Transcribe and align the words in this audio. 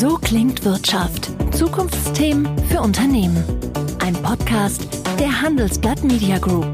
So 0.00 0.16
klingt 0.16 0.64
Wirtschaft. 0.64 1.30
Zukunftsthemen 1.54 2.48
für 2.70 2.80
Unternehmen. 2.80 3.44
Ein 3.98 4.14
Podcast 4.14 4.88
der 5.18 5.42
Handelsblatt 5.42 6.02
Media 6.02 6.38
Group. 6.38 6.72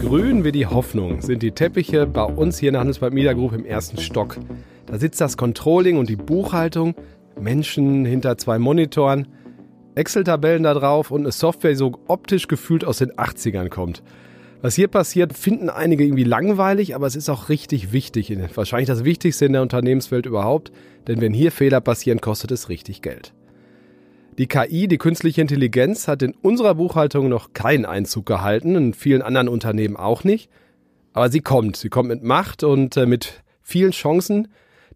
Grün 0.00 0.42
wie 0.42 0.50
die 0.50 0.66
Hoffnung 0.66 1.20
sind 1.20 1.40
die 1.44 1.52
Teppiche 1.52 2.04
bei 2.04 2.24
uns 2.24 2.58
hier 2.58 2.70
in 2.70 2.72
der 2.72 2.80
Handelsblatt 2.80 3.12
Media 3.12 3.32
Group 3.32 3.52
im 3.52 3.64
ersten 3.64 3.98
Stock. 3.98 4.38
Da 4.86 4.98
sitzt 4.98 5.20
das 5.20 5.36
Controlling 5.36 5.98
und 5.98 6.08
die 6.08 6.16
Buchhaltung, 6.16 6.96
Menschen 7.38 8.04
hinter 8.04 8.36
zwei 8.38 8.58
Monitoren, 8.58 9.28
Excel-Tabellen 9.94 10.64
da 10.64 10.74
drauf 10.74 11.12
und 11.12 11.20
eine 11.20 11.30
Software, 11.30 11.70
die 11.70 11.76
so 11.76 11.92
optisch 12.08 12.48
gefühlt 12.48 12.84
aus 12.84 12.98
den 12.98 13.12
80ern 13.12 13.68
kommt. 13.68 14.02
Was 14.62 14.74
hier 14.74 14.88
passiert, 14.88 15.34
finden 15.34 15.68
einige 15.68 16.04
irgendwie 16.04 16.24
langweilig, 16.24 16.94
aber 16.94 17.06
es 17.06 17.14
ist 17.14 17.28
auch 17.28 17.48
richtig 17.48 17.92
wichtig. 17.92 18.34
Wahrscheinlich 18.54 18.88
das 18.88 19.04
Wichtigste 19.04 19.44
in 19.44 19.52
der 19.52 19.62
Unternehmenswelt 19.62 20.26
überhaupt, 20.26 20.72
denn 21.06 21.20
wenn 21.20 21.34
hier 21.34 21.52
Fehler 21.52 21.80
passieren, 21.80 22.20
kostet 22.20 22.50
es 22.52 22.68
richtig 22.68 23.02
Geld. 23.02 23.34
Die 24.38 24.48
KI, 24.48 24.88
die 24.88 24.98
künstliche 24.98 25.40
Intelligenz, 25.40 26.08
hat 26.08 26.22
in 26.22 26.34
unserer 26.42 26.74
Buchhaltung 26.74 27.28
noch 27.28 27.52
keinen 27.52 27.86
Einzug 27.86 28.26
gehalten, 28.26 28.76
in 28.76 28.94
vielen 28.94 29.22
anderen 29.22 29.48
Unternehmen 29.48 29.96
auch 29.96 30.24
nicht. 30.24 30.50
Aber 31.12 31.30
sie 31.30 31.40
kommt. 31.40 31.76
Sie 31.76 31.88
kommt 31.88 32.08
mit 32.08 32.22
Macht 32.22 32.62
und 32.62 32.96
äh, 32.98 33.06
mit 33.06 33.42
vielen 33.62 33.92
Chancen, 33.92 34.48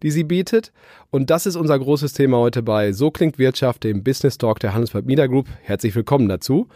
die 0.03 0.11
sie 0.11 0.23
bietet. 0.23 0.71
Und 1.09 1.31
das 1.31 1.47
ist 1.47 1.55
unser 1.55 1.79
großes 1.79 2.13
Thema 2.13 2.37
heute 2.37 2.61
bei 2.61 2.91
So 2.91 3.09
klingt 3.09 3.39
Wirtschaft, 3.39 3.83
dem 3.83 4.03
Business 4.03 4.37
Talk 4.37 4.59
der 4.59 4.73
Handelsblatt 4.73 5.05
Media 5.05 5.25
Group. 5.25 5.47
Herzlich 5.63 5.95
willkommen 5.95 6.29
dazu. 6.29 6.67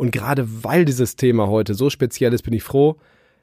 Und 0.00 0.12
gerade 0.12 0.64
weil 0.64 0.86
dieses 0.86 1.16
Thema 1.16 1.48
heute 1.48 1.74
so 1.74 1.90
speziell 1.90 2.32
ist, 2.32 2.40
bin 2.40 2.54
ich 2.54 2.62
froh, 2.62 2.96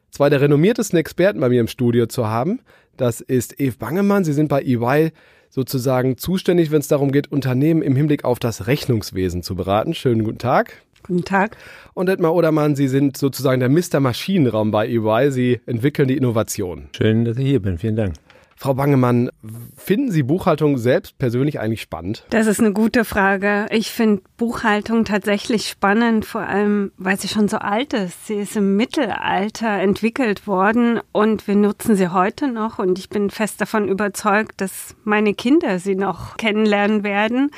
zwei 0.09 0.27
der 0.27 0.41
renommiertesten 0.41 0.97
Experten 0.97 1.39
bei 1.39 1.49
mir 1.49 1.61
im 1.61 1.67
Studio 1.67 2.07
zu 2.07 2.25
haben. 2.25 2.61
Das 2.97 3.21
ist 3.21 3.61
Eve 3.61 3.75
Bangemann. 3.77 4.23
Sie 4.23 4.33
sind 4.33 4.47
bei 4.47 4.63
EY 4.63 5.11
sozusagen 5.51 6.17
zuständig, 6.17 6.71
wenn 6.71 6.79
es 6.79 6.87
darum 6.87 7.11
geht, 7.11 7.31
Unternehmen 7.31 7.83
im 7.83 7.95
Hinblick 7.95 8.25
auf 8.25 8.39
das 8.39 8.65
Rechnungswesen 8.65 9.43
zu 9.43 9.53
beraten. 9.53 9.93
Schönen 9.93 10.23
guten 10.23 10.39
Tag. 10.39 10.81
Guten 11.03 11.25
Tag. 11.25 11.57
Und 11.93 12.09
Edmar 12.09 12.33
Odermann, 12.33 12.75
Sie 12.75 12.87
sind 12.87 13.17
sozusagen 13.17 13.59
der 13.59 13.69
Mr. 13.69 13.99
Maschinenraum 13.99 14.71
bei 14.71 14.87
EY. 14.87 15.29
Sie 15.29 15.59
entwickeln 15.67 16.07
die 16.07 16.17
Innovation. 16.17 16.89
Schön, 16.97 17.23
dass 17.23 17.37
ich 17.37 17.45
hier 17.45 17.61
bin. 17.61 17.77
Vielen 17.77 17.97
Dank. 17.97 18.15
Frau 18.59 18.73
Bangemann, 18.73 19.29
finden 19.77 20.11
Sie 20.11 20.23
Buchhaltung 20.23 20.79
selbst 20.79 21.19
persönlich 21.19 21.59
eigentlich 21.59 21.81
spannend? 21.81 22.25
Das 22.31 22.47
ist 22.47 22.59
eine 22.59 22.73
gute 22.73 23.05
Frage. 23.05 23.67
Ich 23.69 23.91
finde 23.91 24.23
Buchhaltung 24.35 25.05
tatsächlich 25.05 25.69
spannend, 25.69 26.25
vor 26.25 26.41
allem 26.41 26.91
weil 26.97 27.19
sie 27.19 27.27
schon 27.27 27.47
so 27.47 27.57
alt 27.57 27.93
ist. 27.93 28.25
Sie 28.25 28.33
ist 28.33 28.57
im 28.57 28.75
Mittelalter 28.75 29.69
entwickelt 29.69 30.47
worden 30.47 30.99
und 31.11 31.47
wir 31.47 31.55
nutzen 31.55 31.95
sie 31.95 32.11
heute 32.11 32.47
noch 32.47 32.79
und 32.79 32.97
ich 32.97 33.09
bin 33.09 33.29
fest 33.29 33.61
davon 33.61 33.87
überzeugt, 33.87 34.59
dass 34.59 34.95
meine 35.03 35.35
Kinder 35.35 35.77
sie 35.77 35.95
noch 35.95 36.35
kennenlernen 36.37 37.03
werden. 37.03 37.51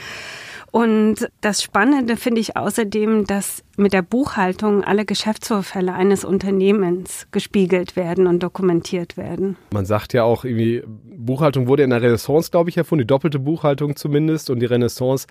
Und 0.71 1.29
das 1.41 1.63
Spannende 1.63 2.15
finde 2.15 2.41
ich 2.41 2.55
außerdem, 2.55 3.25
dass 3.25 3.63
mit 3.77 3.93
der 3.93 4.01
Buchhaltung 4.01 4.83
alle 4.83 5.05
Geschäftsvorfälle 5.05 5.93
eines 5.93 6.23
Unternehmens 6.23 7.27
gespiegelt 7.31 7.95
werden 7.95 8.27
und 8.27 8.43
dokumentiert 8.43 9.17
werden. 9.17 9.57
Man 9.71 9.85
sagt 9.85 10.13
ja 10.13 10.23
auch 10.23 10.45
irgendwie, 10.45 10.83
Buchhaltung 10.85 11.67
wurde 11.67 11.83
in 11.83 11.89
der 11.89 12.01
Renaissance, 12.01 12.51
glaube 12.51 12.69
ich, 12.69 12.77
erfunden, 12.77 13.03
die 13.03 13.07
doppelte 13.07 13.39
Buchhaltung 13.39 13.95
zumindest. 13.95 14.49
Und 14.49 14.59
die 14.59 14.65
Renaissance 14.65 15.27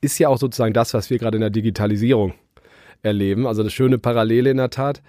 ist 0.00 0.18
ja 0.18 0.28
auch 0.28 0.38
sozusagen 0.38 0.74
das, 0.74 0.94
was 0.94 1.10
wir 1.10 1.18
gerade 1.18 1.36
in 1.36 1.42
der 1.42 1.50
Digitalisierung 1.50 2.34
erleben. 3.02 3.46
Also 3.46 3.62
eine 3.62 3.70
schöne 3.70 3.98
Parallele 3.98 4.50
in 4.50 4.56
der 4.56 4.70
Tat. 4.70 5.02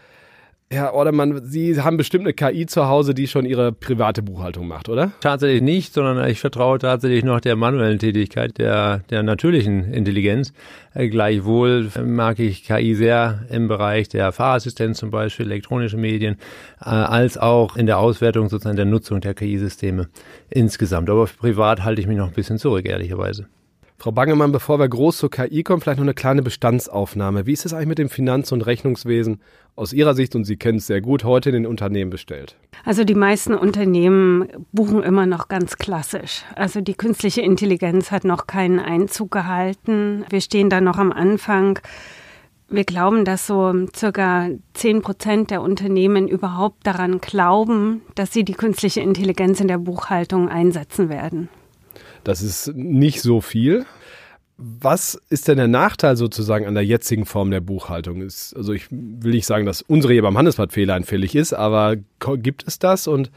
Herr 0.73 0.93
Ordermann, 0.93 1.41
Sie 1.43 1.81
haben 1.81 1.97
bestimmt 1.97 2.23
eine 2.23 2.33
KI 2.33 2.65
zu 2.65 2.87
Hause, 2.87 3.13
die 3.13 3.27
schon 3.27 3.45
Ihre 3.45 3.73
private 3.73 4.23
Buchhaltung 4.23 4.69
macht, 4.69 4.87
oder? 4.87 5.11
Tatsächlich 5.19 5.61
nicht, 5.61 5.93
sondern 5.93 6.25
ich 6.29 6.39
vertraue 6.39 6.79
tatsächlich 6.79 7.25
noch 7.25 7.41
der 7.41 7.57
manuellen 7.57 7.99
Tätigkeit, 7.99 8.57
der, 8.57 8.99
der 9.09 9.21
natürlichen 9.21 9.91
Intelligenz. 9.91 10.53
Äh, 10.93 11.09
gleichwohl 11.09 11.89
mag 12.01 12.39
ich 12.39 12.63
KI 12.63 12.95
sehr 12.95 13.45
im 13.49 13.67
Bereich 13.67 14.07
der 14.07 14.31
Fahrassistenz 14.31 14.99
zum 14.99 15.11
Beispiel, 15.11 15.45
elektronische 15.45 15.97
Medien, 15.97 16.37
äh, 16.79 16.85
als 16.85 17.37
auch 17.37 17.75
in 17.75 17.85
der 17.85 17.99
Auswertung 17.99 18.47
sozusagen 18.47 18.77
der 18.77 18.85
Nutzung 18.85 19.19
der 19.19 19.33
KI-Systeme 19.33 20.07
insgesamt. 20.49 21.09
Aber 21.09 21.25
privat 21.25 21.83
halte 21.83 21.99
ich 21.99 22.07
mich 22.07 22.17
noch 22.17 22.27
ein 22.27 22.33
bisschen 22.33 22.57
zurück, 22.57 22.85
ehrlicherweise. 22.85 23.47
Frau 24.01 24.11
Bangemann, 24.11 24.51
bevor 24.51 24.79
wir 24.79 24.89
groß 24.89 25.17
zur 25.17 25.29
KI 25.29 25.61
kommen, 25.61 25.79
vielleicht 25.79 25.99
noch 25.99 26.05
eine 26.05 26.15
kleine 26.15 26.41
Bestandsaufnahme. 26.41 27.45
Wie 27.45 27.53
ist 27.53 27.67
es 27.67 27.73
eigentlich 27.75 27.87
mit 27.87 27.99
dem 27.99 28.09
Finanz- 28.09 28.51
und 28.51 28.63
Rechnungswesen 28.63 29.39
aus 29.75 29.93
Ihrer 29.93 30.15
Sicht, 30.15 30.35
und 30.35 30.43
Sie 30.43 30.57
kennen 30.57 30.79
es 30.79 30.87
sehr 30.87 31.01
gut, 31.01 31.23
heute 31.23 31.49
in 31.49 31.53
den 31.53 31.65
Unternehmen 31.67 32.09
bestellt? 32.09 32.55
Also 32.83 33.03
die 33.03 33.13
meisten 33.13 33.53
Unternehmen 33.53 34.47
buchen 34.71 35.03
immer 35.03 35.27
noch 35.27 35.49
ganz 35.49 35.77
klassisch. 35.77 36.41
Also 36.55 36.81
die 36.81 36.95
künstliche 36.95 37.41
Intelligenz 37.41 38.09
hat 38.09 38.23
noch 38.23 38.47
keinen 38.47 38.79
Einzug 38.79 39.29
gehalten. 39.29 40.25
Wir 40.31 40.41
stehen 40.41 40.71
da 40.71 40.81
noch 40.81 40.97
am 40.97 41.11
Anfang. 41.11 41.77
Wir 42.69 42.85
glauben, 42.85 43.23
dass 43.23 43.45
so 43.45 43.85
circa 43.95 44.49
10 44.73 45.03
Prozent 45.03 45.51
der 45.51 45.61
Unternehmen 45.61 46.27
überhaupt 46.27 46.87
daran 46.87 47.21
glauben, 47.21 48.01
dass 48.15 48.33
sie 48.33 48.45
die 48.45 48.53
künstliche 48.53 49.01
Intelligenz 49.01 49.59
in 49.59 49.67
der 49.67 49.77
Buchhaltung 49.77 50.49
einsetzen 50.49 51.07
werden. 51.07 51.49
Das 52.23 52.41
ist 52.41 52.73
nicht 52.75 53.21
so 53.21 53.41
viel. 53.41 53.85
Was 54.57 55.19
ist 55.29 55.47
denn 55.47 55.57
der 55.57 55.67
Nachteil 55.67 56.15
sozusagen 56.15 56.67
an 56.67 56.75
der 56.75 56.85
jetzigen 56.85 57.25
Form 57.25 57.49
der 57.49 57.61
Buchhaltung? 57.61 58.21
Ist, 58.21 58.55
also 58.55 58.73
ich 58.73 58.91
will 58.91 59.31
nicht 59.31 59.47
sagen, 59.47 59.65
dass 59.65 59.81
unsere 59.81 60.13
hier 60.13 60.21
beim 60.21 60.37
Handelsblatt 60.37 60.71
fehleranfällig 60.71 61.35
ist, 61.35 61.53
aber 61.53 61.95
gibt 62.37 62.67
es 62.67 62.77
das 62.77 63.07
und 63.07 63.31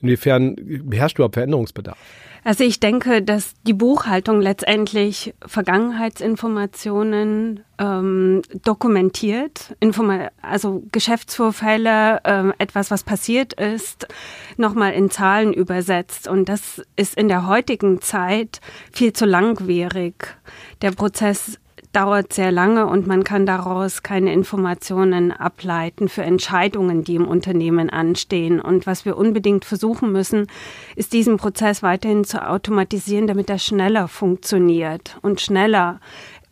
inwiefern 0.00 0.56
beherrscht 0.84 1.18
du 1.18 1.20
überhaupt 1.20 1.34
Veränderungsbedarf? 1.34 1.98
Also 2.42 2.64
ich 2.64 2.80
denke, 2.80 3.22
dass 3.22 3.52
die 3.64 3.74
Buchhaltung 3.74 4.40
letztendlich 4.40 5.34
Vergangenheitsinformationen 5.44 7.62
ähm, 7.78 8.40
dokumentiert, 8.62 9.76
Informa 9.78 10.30
also 10.40 10.82
Geschäftsvorfälle, 10.90 12.22
ähm, 12.24 12.54
etwas, 12.58 12.90
was 12.90 13.04
passiert 13.04 13.52
ist, 13.52 14.08
nochmal 14.56 14.94
in 14.94 15.10
Zahlen 15.10 15.52
übersetzt. 15.52 16.28
Und 16.28 16.48
das 16.48 16.80
ist 16.96 17.14
in 17.16 17.28
der 17.28 17.46
heutigen 17.46 18.00
Zeit 18.00 18.62
viel 18.90 19.12
zu 19.12 19.26
langwierig. 19.26 20.38
Der 20.80 20.92
Prozess 20.92 21.59
dauert 21.92 22.32
sehr 22.32 22.52
lange 22.52 22.86
und 22.86 23.06
man 23.06 23.24
kann 23.24 23.46
daraus 23.46 24.02
keine 24.02 24.32
Informationen 24.32 25.32
ableiten 25.32 26.08
für 26.08 26.22
Entscheidungen, 26.22 27.02
die 27.02 27.16
im 27.16 27.26
Unternehmen 27.26 27.90
anstehen. 27.90 28.60
Und 28.60 28.86
was 28.86 29.04
wir 29.04 29.16
unbedingt 29.16 29.64
versuchen 29.64 30.12
müssen, 30.12 30.46
ist 30.94 31.12
diesen 31.12 31.36
Prozess 31.36 31.82
weiterhin 31.82 32.24
zu 32.24 32.46
automatisieren, 32.46 33.26
damit 33.26 33.50
er 33.50 33.58
schneller 33.58 34.06
funktioniert 34.06 35.18
und 35.22 35.40
schneller 35.40 36.00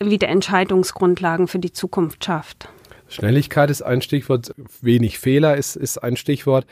wieder 0.00 0.28
Entscheidungsgrundlagen 0.28 1.48
für 1.48 1.58
die 1.58 1.72
Zukunft 1.72 2.24
schafft. 2.24 2.68
Schnelligkeit 3.08 3.70
ist 3.70 3.82
ein 3.82 4.02
Stichwort, 4.02 4.54
wenig 4.82 5.18
Fehler 5.18 5.56
ist, 5.56 5.76
ist 5.76 5.98
ein 5.98 6.16
Stichwort 6.16 6.66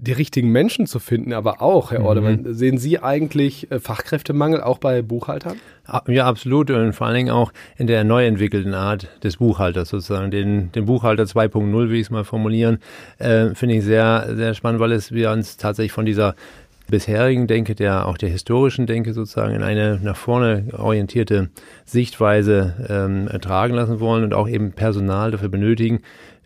die 0.00 0.12
richtigen 0.12 0.50
Menschen 0.50 0.86
zu 0.86 0.98
finden, 0.98 1.32
aber 1.32 1.60
auch, 1.60 1.90
Herr 1.90 2.04
Ordemann, 2.04 2.42
mhm. 2.42 2.54
sehen 2.54 2.78
Sie 2.78 2.98
eigentlich 3.00 3.70
äh, 3.70 3.80
Fachkräftemangel 3.80 4.62
auch 4.62 4.78
bei 4.78 5.02
Buchhaltern? 5.02 5.58
Ja, 6.06 6.26
absolut 6.26 6.70
und 6.70 6.92
vor 6.92 7.06
allen 7.06 7.16
Dingen 7.16 7.30
auch 7.30 7.52
in 7.76 7.86
der 7.86 8.04
neu 8.04 8.24
entwickelten 8.24 8.74
Art 8.74 9.08
des 9.22 9.38
Buchhalters 9.38 9.88
sozusagen, 9.90 10.30
den, 10.30 10.72
den 10.72 10.86
Buchhalter 10.86 11.24
2.0, 11.24 11.90
wie 11.90 11.96
ich 11.96 12.02
es 12.02 12.10
mal 12.10 12.24
formulieren, 12.24 12.78
äh, 13.18 13.54
finde 13.54 13.76
ich 13.76 13.84
sehr, 13.84 14.28
sehr 14.34 14.54
spannend, 14.54 14.80
weil 14.80 14.92
es 14.92 15.12
wir 15.12 15.30
uns 15.32 15.56
tatsächlich 15.56 15.92
von 15.92 16.06
dieser 16.06 16.34
bisherigen 16.90 17.46
Denke, 17.46 17.74
der 17.74 18.06
auch 18.06 18.18
der 18.18 18.28
historischen 18.28 18.86
Denke 18.86 19.12
sozusagen 19.12 19.54
in 19.54 19.62
eine 19.62 19.98
nach 20.02 20.16
vorne 20.16 20.66
orientierte 20.76 21.50
Sichtweise 21.84 22.74
ähm, 22.88 23.28
ertragen 23.28 23.74
lassen 23.74 24.00
wollen 24.00 24.24
und 24.24 24.34
auch 24.34 24.48
eben 24.48 24.72
Personal 24.72 25.30
dafür 25.30 25.48
benötigen, 25.48 26.00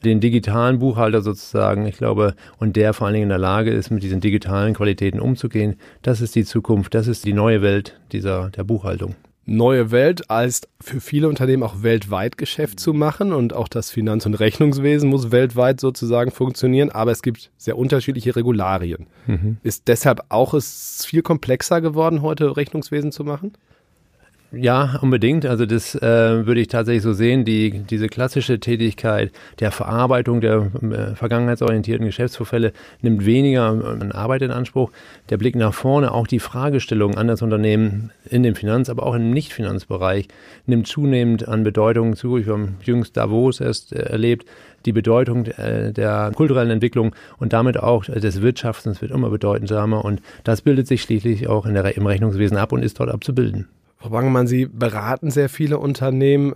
den 0.05 0.21
digitalen 0.21 0.79
Buchhalter 0.79 1.23
sozusagen, 1.23 1.87
ich 1.87 1.97
glaube, 1.97 2.35
und 2.59 2.77
der 2.77 2.93
vor 2.93 3.07
allen 3.07 3.15
Dingen 3.15 3.25
in 3.25 3.29
der 3.31 3.39
Lage 3.39 3.71
ist, 3.71 3.91
mit 3.91 4.03
diesen 4.03 4.21
digitalen 4.21 4.75
Qualitäten 4.75 5.19
umzugehen, 5.19 5.77
das 6.03 6.21
ist 6.21 6.35
die 6.35 6.45
Zukunft, 6.45 6.95
das 6.95 7.09
ist 7.09 7.25
die 7.25 7.33
neue 7.33 7.63
Welt 7.63 7.99
dieser, 8.13 8.51
der 8.51 8.65
Buchhaltung. 8.65 9.15
Neue 9.47 9.91
Welt 9.91 10.31
als 10.31 10.63
für 10.81 11.01
viele 11.01 11.29
Unternehmen 11.29 11.63
auch 11.63 11.83
weltweit 11.83 12.39
Geschäft 12.39 12.81
zu 12.81 12.95
machen 12.95 13.33
und 13.33 13.53
auch 13.53 13.69
das 13.69 13.91
Finanz- 13.91 14.25
und 14.25 14.35
Rechnungswesen 14.35 15.11
muss 15.11 15.33
weltweit 15.33 15.81
sozusagen 15.81 16.31
funktionieren, 16.31 16.91
aber 16.91 17.11
es 17.11 17.23
gibt 17.23 17.51
sehr 17.59 17.77
unterschiedliche 17.77 18.37
Regularien. 18.37 19.07
Mhm. 19.27 19.59
Ist 19.63 19.89
deshalb 19.89 20.25
auch 20.31 20.55
es 20.55 21.05
viel 21.07 21.23
komplexer 21.23 21.81
geworden, 21.83 22.23
heute 22.23 22.57
Rechnungswesen 22.57 23.13
zu 23.13 23.25
machen? 23.25 23.53
Ja, 24.57 24.99
unbedingt. 25.01 25.47
Also 25.47 25.67
das 25.67 25.95
äh, 25.95 26.47
würde 26.47 26.61
ich 26.61 26.69
tatsächlich 26.69 27.03
so 27.03 27.13
sehen. 27.13 27.45
Die, 27.45 27.71
diese 27.71 28.09
klassische 28.09 28.61
Tätigkeit 28.61 29.33
der 29.59 29.73
Verarbeitung 29.73 30.41
der 30.41 30.71
äh, 30.83 31.15
vergangenheitsorientierten 31.15 32.07
Geschäftsvorfälle 32.07 32.73
nimmt 33.01 33.25
weniger 33.27 33.65
an 33.65 34.13
Arbeit 34.13 34.43
in 34.43 34.51
Anspruch. 34.51 34.91
Der 35.31 35.39
Blick 35.39 35.57
nach 35.57 35.75
vorne, 35.75 36.13
auch 36.13 36.27
die 36.27 36.39
Fragestellung 36.39 37.17
an 37.17 37.27
das 37.27 37.43
Unternehmen 37.43 38.11
in 38.29 38.43
dem 38.43 38.55
Finanz-, 38.55 38.91
aber 38.91 39.05
auch 39.05 39.15
im 39.15 39.31
Nicht-Finanzbereich 39.31 40.29
nimmt 40.67 40.87
zunehmend 40.87 41.49
an 41.49 41.65
Bedeutung 41.65 42.15
zu. 42.15 42.39
Ich 42.39 42.47
habe 42.47 42.69
jüngst 42.83 43.17
Davos 43.17 43.61
erst 43.61 43.93
äh, 43.93 44.01
erlebt, 44.01 44.47
die 44.87 44.93
Bedeutung 44.93 45.47
äh, 45.47 45.93
der 45.93 46.31
kulturellen 46.35 46.71
Entwicklung 46.71 47.15
und 47.39 47.53
damit 47.53 47.79
auch 47.79 48.05
des 48.05 48.43
Wirtschaftens 48.43 49.01
wird 49.01 49.11
immer 49.11 49.31
bedeutsamer 49.31 50.05
und 50.05 50.21
das 50.45 50.63
bildet 50.63 50.87
sich 50.87 51.03
schließlich 51.03 51.49
auch 51.49 51.67
in 51.67 51.75
der, 51.75 51.97
im 51.97 52.07
Rechnungswesen 52.07 52.57
ab 52.57 52.73
und 52.73 52.83
ist 52.83 53.01
dort 53.01 53.11
abzubilden. 53.11 53.69
Frau 54.05 54.11
Bangemann, 54.11 54.47
Sie 54.47 54.67
beraten 54.67 55.31
sehr 55.31 55.49
viele 55.49 55.79
Unternehmen. 55.79 56.53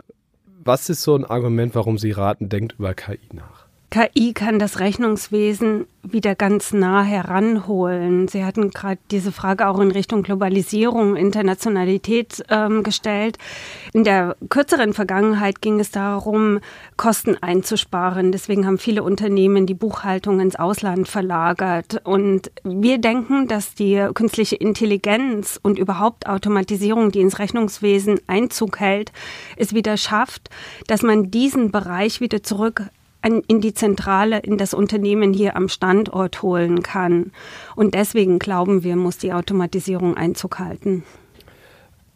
Was 0.64 0.90
ist 0.90 1.00
so 1.00 1.16
ein 1.16 1.24
Argument, 1.24 1.74
warum 1.74 1.96
Sie 1.96 2.10
raten, 2.10 2.50
denkt 2.50 2.74
über 2.78 2.92
KI 2.92 3.20
nach? 3.32 3.57
KI 3.90 4.35
kann 4.35 4.58
das 4.58 4.81
Rechnungswesen 4.81 5.87
wieder 6.02 6.35
ganz 6.35 6.75
nah 6.75 7.02
heranholen. 7.02 8.29
Sie 8.29 8.44
hatten 8.44 8.70
gerade 8.70 9.00
diese 9.11 9.32
Frage 9.32 9.67
auch 9.67 9.81
in 9.81 9.90
Richtung 9.90 10.23
Globalisierung, 10.23 11.17
Internationalität 11.17 12.44
ähm, 12.50 12.82
gestellt. 12.82 13.38
In 13.94 14.05
der 14.05 14.37
kürzeren 14.50 14.93
Vergangenheit 14.93 15.62
ging 15.62 15.81
es 15.81 15.90
darum, 15.90 16.61
Kosten 16.99 17.37
einzusparen. 17.40 18.31
Deswegen 18.31 18.67
haben 18.67 18.76
viele 18.76 19.02
Unternehmen 19.02 19.64
die 19.64 19.75
Buchhaltung 19.75 20.40
ins 20.40 20.56
Ausland 20.56 21.08
verlagert. 21.08 22.02
Und 22.05 22.50
wir 22.64 22.99
denken, 22.99 23.49
dass 23.49 23.75
die 23.75 24.06
künstliche 24.12 24.56
Intelligenz 24.56 25.58
und 25.62 25.79
überhaupt 25.79 26.26
Automatisierung, 26.26 27.11
die 27.11 27.20
ins 27.20 27.38
Rechnungswesen 27.38 28.20
Einzug 28.26 28.81
hält, 28.81 29.12
es 29.56 29.73
wieder 29.73 29.96
schafft, 29.96 30.50
dass 30.87 31.02
man 31.02 31.31
diesen 31.31 31.70
Bereich 31.70 32.20
wieder 32.20 32.43
zurück 32.43 32.82
in 33.22 33.60
die 33.60 33.74
Zentrale, 33.74 34.38
in 34.38 34.58
das 34.58 34.74
Unternehmen 34.74 35.32
hier 35.32 35.56
am 35.56 35.68
Standort 35.68 36.42
holen 36.42 36.82
kann. 36.82 37.32
Und 37.74 37.94
deswegen 37.94 38.38
glauben 38.38 38.84
wir, 38.84 38.96
muss 38.96 39.18
die 39.18 39.32
Automatisierung 39.32 40.16
Einzug 40.16 40.58
halten. 40.58 41.02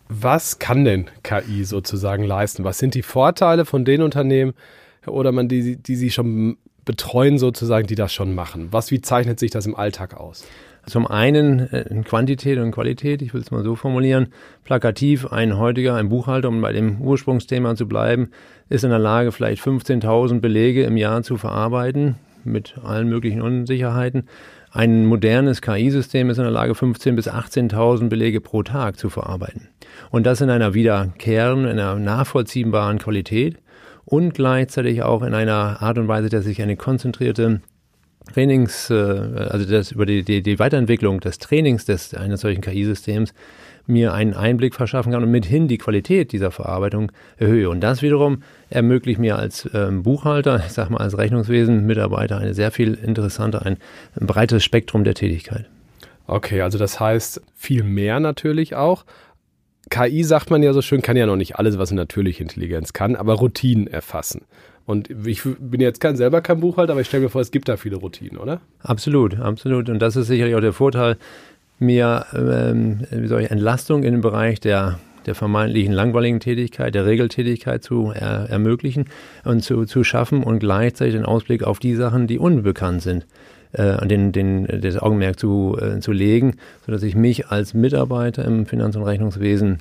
Was 0.08 0.58
kann 0.58 0.84
denn 0.84 1.06
KI 1.22 1.64
sozusagen 1.64 2.24
leisten? 2.24 2.64
Was 2.64 2.78
sind 2.78 2.94
die 2.94 3.02
Vorteile 3.02 3.64
von 3.64 3.84
den 3.84 4.02
Unternehmen, 4.02 4.52
Herr 5.00 5.14
Odermann, 5.14 5.48
die, 5.48 5.76
die 5.76 5.96
Sie 5.96 6.10
schon 6.10 6.58
betreuen, 6.84 7.38
sozusagen, 7.38 7.86
die 7.86 7.94
das 7.94 8.12
schon 8.12 8.34
machen? 8.34 8.68
Was, 8.70 8.90
wie 8.90 9.00
zeichnet 9.00 9.40
sich 9.40 9.50
das 9.50 9.66
im 9.66 9.74
Alltag 9.74 10.14
aus? 10.14 10.44
Zum 10.86 11.06
einen 11.06 11.60
äh, 11.60 11.82
in 11.82 12.04
Quantität 12.04 12.58
und 12.58 12.72
Qualität, 12.72 13.22
ich 13.22 13.34
will 13.34 13.40
es 13.40 13.50
mal 13.50 13.62
so 13.62 13.76
formulieren, 13.76 14.28
plakativ 14.64 15.26
ein 15.26 15.56
heutiger, 15.56 15.94
ein 15.94 16.08
Buchhalter, 16.08 16.48
um 16.48 16.60
bei 16.60 16.72
dem 16.72 17.00
Ursprungsthema 17.00 17.76
zu 17.76 17.86
bleiben, 17.86 18.30
ist 18.68 18.84
in 18.84 18.90
der 18.90 18.98
Lage, 18.98 19.32
vielleicht 19.32 19.62
15.000 19.62 20.40
Belege 20.40 20.84
im 20.84 20.96
Jahr 20.96 21.22
zu 21.22 21.36
verarbeiten, 21.36 22.16
mit 22.44 22.74
allen 22.82 23.08
möglichen 23.08 23.42
Unsicherheiten. 23.42 24.24
Ein 24.72 25.06
modernes 25.06 25.60
KI-System 25.60 26.30
ist 26.30 26.38
in 26.38 26.44
der 26.44 26.52
Lage, 26.52 26.72
15.000 26.72 27.12
bis 27.14 27.28
18.000 27.28 28.08
Belege 28.08 28.40
pro 28.40 28.62
Tag 28.62 28.98
zu 28.98 29.10
verarbeiten. 29.10 29.68
Und 30.10 30.26
das 30.26 30.40
in 30.40 30.50
einer 30.50 30.74
wiederkehrenden, 30.74 31.70
in 31.70 31.78
einer 31.78 31.96
nachvollziehbaren 31.96 32.98
Qualität 32.98 33.58
und 34.04 34.34
gleichzeitig 34.34 35.02
auch 35.02 35.22
in 35.22 35.34
einer 35.34 35.82
Art 35.82 35.98
und 35.98 36.08
Weise, 36.08 36.28
dass 36.28 36.44
sich 36.44 36.60
eine 36.62 36.76
konzentrierte 36.76 37.60
Trainings, 38.32 38.90
äh, 38.90 38.94
also 38.94 39.70
das 39.70 39.92
über 39.92 40.06
die, 40.06 40.22
die, 40.22 40.42
die 40.42 40.58
Weiterentwicklung 40.58 41.20
des 41.20 41.38
Trainings 41.38 41.84
des 41.84 42.14
eines 42.14 42.40
solchen 42.40 42.60
KI-Systems 42.60 43.34
mir 43.86 44.14
einen 44.14 44.34
Einblick 44.34 44.74
verschaffen 44.74 45.12
kann 45.12 45.22
und 45.22 45.30
mithin 45.30 45.68
die 45.68 45.78
Qualität 45.78 46.32
dieser 46.32 46.50
Verarbeitung 46.50 47.10
erhöhe. 47.36 47.68
Und 47.68 47.80
das 47.80 48.02
wiederum 48.02 48.42
ermöglicht 48.70 49.18
mir 49.18 49.36
als 49.36 49.68
ähm, 49.74 50.02
Buchhalter, 50.02 50.62
ich 50.64 50.72
sag 50.72 50.90
mal 50.90 50.98
als 50.98 51.18
Rechnungswesen-Mitarbeiter 51.18 52.38
eine 52.38 52.54
sehr 52.54 52.70
viel 52.70 52.94
interessante, 52.94 53.64
ein, 53.64 53.78
ein 54.20 54.26
breites 54.26 54.62
Spektrum 54.62 55.04
der 55.04 55.14
Tätigkeit. 55.14 55.68
Okay, 56.26 56.62
also 56.62 56.78
das 56.78 57.00
heißt 57.00 57.42
viel 57.54 57.82
mehr 57.82 58.20
natürlich 58.20 58.74
auch. 58.74 59.04
KI 59.90 60.22
sagt 60.22 60.50
man 60.50 60.62
ja 60.62 60.72
so 60.72 60.80
schön, 60.80 61.02
kann 61.02 61.16
ja 61.16 61.26
noch 61.26 61.36
nicht 61.36 61.56
alles, 61.56 61.76
was 61.76 61.90
eine 61.90 62.02
natürliche 62.02 62.42
Intelligenz 62.42 62.92
kann, 62.92 63.16
aber 63.16 63.34
Routinen 63.34 63.88
erfassen. 63.88 64.42
Und 64.86 65.10
ich 65.26 65.42
bin 65.44 65.80
jetzt 65.80 66.00
kein, 66.00 66.16
selber 66.16 66.40
kein 66.40 66.60
Buchhalter, 66.60 66.92
aber 66.92 67.00
ich 67.00 67.06
stelle 67.06 67.24
mir 67.24 67.28
vor, 67.28 67.40
es 67.40 67.50
gibt 67.50 67.68
da 67.68 67.76
viele 67.76 67.96
Routinen, 67.96 68.38
oder? 68.38 68.60
Absolut, 68.80 69.38
absolut. 69.38 69.88
Und 69.88 70.00
das 70.00 70.16
ist 70.16 70.26
sicherlich 70.26 70.54
auch 70.54 70.60
der 70.60 70.72
Vorteil, 70.72 71.16
mir 71.78 72.26
ähm, 72.34 73.00
ich, 73.10 73.50
Entlastung 73.50 74.04
in 74.04 74.12
dem 74.12 74.20
Bereich 74.20 74.60
der, 74.60 74.98
der 75.26 75.34
vermeintlichen 75.34 75.92
langweiligen 75.92 76.40
Tätigkeit, 76.40 76.94
der 76.94 77.06
Regeltätigkeit 77.06 77.82
zu 77.82 78.12
er, 78.14 78.48
ermöglichen 78.48 79.06
und 79.44 79.62
zu, 79.62 79.84
zu 79.84 80.04
schaffen 80.04 80.42
und 80.42 80.60
gleichzeitig 80.60 81.14
den 81.14 81.24
Ausblick 81.24 81.64
auf 81.64 81.78
die 81.78 81.94
Sachen, 81.94 82.26
die 82.26 82.38
unbekannt 82.38 83.02
sind, 83.02 83.26
äh, 83.72 84.06
den, 84.06 84.32
den, 84.32 84.66
das 84.80 84.96
Augenmerk 84.96 85.38
zu, 85.38 85.76
äh, 85.80 86.00
zu 86.00 86.12
legen, 86.12 86.56
sodass 86.86 87.02
ich 87.02 87.14
mich 87.14 87.48
als 87.48 87.74
Mitarbeiter 87.74 88.44
im 88.44 88.66
Finanz- 88.66 88.96
und 88.96 89.04
Rechnungswesen 89.04 89.78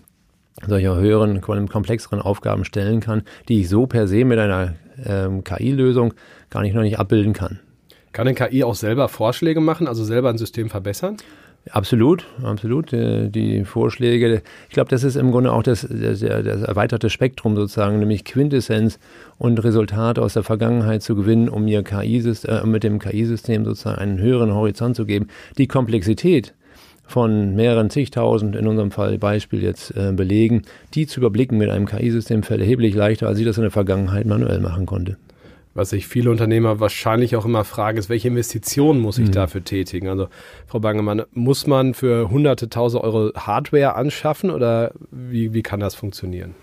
solcher 0.67 0.95
höheren, 0.95 1.41
komplexeren 1.41 2.21
Aufgaben 2.21 2.65
stellen 2.65 2.99
kann, 2.99 3.23
die 3.47 3.61
ich 3.61 3.69
so 3.69 3.87
per 3.87 4.07
se 4.07 4.25
mit 4.25 4.39
einer 4.39 4.75
ähm, 5.05 5.43
KI-Lösung 5.43 6.13
gar 6.49 6.61
nicht 6.61 6.73
noch 6.73 6.81
nicht 6.81 6.99
abbilden 6.99 7.33
kann. 7.33 7.59
Kann 8.11 8.25
denn 8.25 8.35
KI 8.35 8.63
auch 8.63 8.75
selber 8.75 9.07
Vorschläge 9.07 9.61
machen, 9.61 9.87
also 9.87 10.03
selber 10.03 10.29
ein 10.29 10.37
System 10.37 10.69
verbessern? 10.69 11.17
Absolut, 11.69 12.25
absolut. 12.43 12.91
Äh, 12.91 13.29
die 13.29 13.63
Vorschläge, 13.65 14.41
ich 14.67 14.73
glaube, 14.73 14.89
das 14.89 15.03
ist 15.03 15.15
im 15.15 15.31
Grunde 15.31 15.51
auch 15.51 15.61
das, 15.61 15.87
das, 15.87 16.19
das, 16.19 16.61
erweiterte 16.63 17.09
Spektrum 17.09 17.55
sozusagen, 17.55 17.99
nämlich 17.99 18.25
Quintessenz 18.25 18.99
und 19.37 19.63
Resultate 19.63 20.21
aus 20.21 20.33
der 20.33 20.43
Vergangenheit 20.43 21.03
zu 21.03 21.15
gewinnen, 21.15 21.49
um 21.49 21.65
mir 21.65 21.83
KI 21.83 22.17
äh, 22.17 22.65
mit 22.65 22.83
dem 22.83 22.97
KI-System 22.97 23.63
sozusagen 23.63 23.99
einen 23.99 24.19
höheren 24.19 24.53
Horizont 24.53 24.95
zu 24.95 25.05
geben. 25.05 25.27
Die 25.57 25.67
Komplexität 25.67 26.55
von 27.11 27.55
mehreren 27.55 27.89
zigtausend, 27.89 28.55
in 28.55 28.67
unserem 28.67 28.91
Fall 28.91 29.17
Beispiel 29.17 29.61
jetzt 29.61 29.91
äh, 29.95 30.11
Belegen, 30.11 30.63
die 30.93 31.05
zu 31.05 31.19
überblicken 31.19 31.57
mit 31.57 31.69
einem 31.69 31.85
KI-System 31.85 32.43
fällt 32.43 32.61
erheblich 32.61 32.95
leichter, 32.95 33.27
als 33.27 33.37
ich 33.37 33.45
das 33.45 33.57
in 33.57 33.63
der 33.63 33.71
Vergangenheit 33.71 34.25
manuell 34.25 34.59
machen 34.59 34.85
konnte. 34.85 35.17
Was 35.73 35.91
sich 35.91 36.07
viele 36.07 36.31
Unternehmer 36.31 36.81
wahrscheinlich 36.81 37.35
auch 37.35 37.45
immer 37.45 37.63
fragen, 37.63 37.97
ist, 37.97 38.09
welche 38.09 38.27
Investitionen 38.27 38.99
muss 38.99 39.17
ich 39.17 39.27
mhm. 39.27 39.33
dafür 39.33 39.63
tätigen? 39.63 40.09
Also, 40.09 40.27
Frau 40.67 40.79
Bangemann, 40.79 41.23
muss 41.31 41.65
man 41.65 41.93
für 41.93 42.29
hunderte, 42.29 42.67
tausend 42.67 43.03
Euro 43.03 43.31
Hardware 43.35 43.95
anschaffen 43.95 44.49
oder 44.49 44.91
wie, 45.11 45.53
wie 45.53 45.61
kann 45.61 45.79
das 45.79 45.95
funktionieren? 45.95 46.55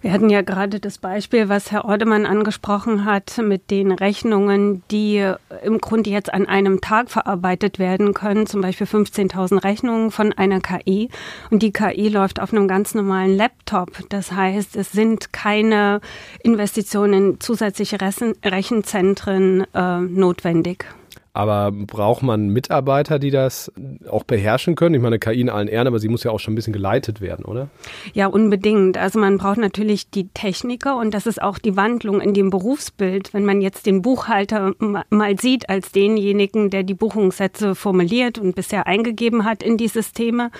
Wir 0.00 0.12
hatten 0.12 0.30
ja 0.30 0.42
gerade 0.42 0.78
das 0.78 0.98
Beispiel, 0.98 1.48
was 1.48 1.72
Herr 1.72 1.84
Ordemann 1.84 2.24
angesprochen 2.24 3.04
hat, 3.04 3.38
mit 3.38 3.70
den 3.70 3.90
Rechnungen, 3.90 4.82
die 4.90 5.32
im 5.62 5.78
Grunde 5.78 6.10
jetzt 6.10 6.32
an 6.32 6.46
einem 6.46 6.80
Tag 6.80 7.10
verarbeitet 7.10 7.80
werden 7.80 8.14
können, 8.14 8.46
zum 8.46 8.60
Beispiel 8.60 8.86
15.000 8.86 9.64
Rechnungen 9.64 10.12
von 10.12 10.32
einer 10.32 10.60
KI. 10.60 11.08
Und 11.50 11.62
die 11.62 11.72
KI 11.72 12.08
läuft 12.08 12.40
auf 12.40 12.52
einem 12.52 12.68
ganz 12.68 12.94
normalen 12.94 13.36
Laptop. 13.36 13.90
Das 14.08 14.30
heißt, 14.30 14.76
es 14.76 14.92
sind 14.92 15.32
keine 15.32 16.00
Investitionen 16.42 17.12
in 17.32 17.40
zusätzliche 17.40 17.98
Rechenzentren 18.00 19.66
äh, 19.74 20.00
notwendig. 20.00 20.86
Aber 21.32 21.70
braucht 21.70 22.22
man 22.22 22.48
Mitarbeiter, 22.48 23.18
die 23.18 23.30
das 23.30 23.72
auch 24.10 24.24
beherrschen 24.24 24.74
können? 24.74 24.94
Ich 24.94 25.00
meine, 25.00 25.18
KI 25.18 25.40
in 25.40 25.50
allen 25.50 25.68
Ehren, 25.68 25.86
aber 25.86 25.98
sie 25.98 26.08
muss 26.08 26.24
ja 26.24 26.30
auch 26.30 26.40
schon 26.40 26.52
ein 26.52 26.56
bisschen 26.56 26.72
geleitet 26.72 27.20
werden, 27.20 27.44
oder? 27.44 27.68
Ja, 28.12 28.26
unbedingt. 28.26 28.98
Also 28.98 29.18
man 29.18 29.38
braucht 29.38 29.58
natürlich 29.58 30.10
die 30.10 30.28
Techniker 30.28 30.96
und 30.96 31.14
das 31.14 31.26
ist 31.26 31.40
auch 31.40 31.58
die 31.58 31.76
Wandlung 31.76 32.20
in 32.20 32.34
dem 32.34 32.50
Berufsbild. 32.50 33.34
Wenn 33.34 33.44
man 33.44 33.60
jetzt 33.60 33.86
den 33.86 34.02
Buchhalter 34.02 34.72
mal 34.78 35.38
sieht 35.38 35.68
als 35.68 35.92
denjenigen, 35.92 36.70
der 36.70 36.82
die 36.82 36.94
Buchungssätze 36.94 37.74
formuliert 37.74 38.38
und 38.38 38.56
bisher 38.56 38.86
eingegeben 38.86 39.44
hat 39.44 39.62
in 39.62 39.76
die 39.76 39.88
Systeme, 39.88 40.50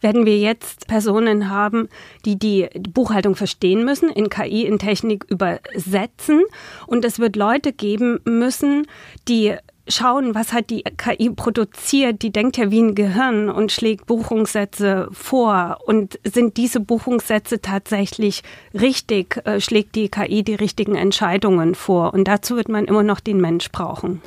werden 0.00 0.26
wir 0.26 0.38
jetzt 0.38 0.86
Personen 0.86 1.50
haben, 1.50 1.88
die 2.24 2.38
die 2.38 2.68
Buchhaltung 2.90 3.34
verstehen 3.34 3.84
müssen, 3.84 4.10
in 4.10 4.28
KI, 4.28 4.66
in 4.66 4.78
Technik 4.78 5.24
übersetzen. 5.28 6.42
Und 6.86 7.04
es 7.04 7.18
wird 7.18 7.36
Leute 7.36 7.72
geben 7.72 8.20
müssen, 8.24 8.86
die 9.26 9.54
schauen, 9.88 10.34
was 10.34 10.52
hat 10.52 10.70
die 10.70 10.82
KI 10.82 11.30
produziert. 11.30 12.22
Die 12.22 12.30
denkt 12.30 12.56
ja 12.56 12.70
wie 12.70 12.80
ein 12.80 12.94
Gehirn 12.94 13.48
und 13.48 13.72
schlägt 13.72 14.06
Buchungssätze 14.06 15.08
vor. 15.12 15.78
Und 15.86 16.18
sind 16.24 16.56
diese 16.56 16.80
Buchungssätze 16.80 17.60
tatsächlich 17.60 18.42
richtig? 18.74 19.40
Äh, 19.44 19.60
schlägt 19.60 19.94
die 19.94 20.08
KI 20.08 20.42
die 20.42 20.54
richtigen 20.54 20.94
Entscheidungen 20.94 21.74
vor? 21.74 22.14
Und 22.14 22.28
dazu 22.28 22.56
wird 22.56 22.68
man 22.68 22.84
immer 22.84 23.02
noch 23.02 23.20
den 23.20 23.40
Mensch 23.40 23.70
brauchen. 23.70 24.22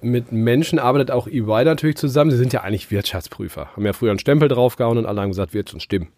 Mit 0.00 0.32
Menschen 0.32 0.78
arbeitet 0.78 1.10
auch 1.10 1.26
EY 1.26 1.64
natürlich 1.64 1.96
zusammen. 1.96 2.30
Sie 2.30 2.36
sind 2.36 2.52
ja 2.52 2.60
eigentlich 2.60 2.90
Wirtschaftsprüfer. 2.90 3.70
Haben 3.74 3.86
ja 3.86 3.94
früher 3.94 4.10
einen 4.10 4.18
Stempel 4.18 4.48
draufgehauen 4.48 4.98
und 4.98 5.06
alle 5.06 5.22
haben 5.22 5.30
gesagt, 5.30 5.54
wird 5.54 5.70
schon 5.70 5.80
stimmen. 5.80 6.08